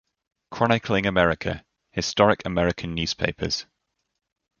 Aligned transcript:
Chronicling 0.49 1.05
America: 1.05 1.63
Historic 1.91 2.43
American 2.43 2.95
Newspapers. 2.95 3.67